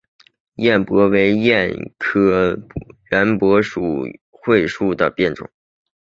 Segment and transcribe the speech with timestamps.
[0.55, 2.57] 偃柏为柏科
[3.11, 5.47] 圆柏属桧树的变种。